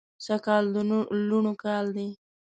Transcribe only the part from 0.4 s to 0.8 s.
کال د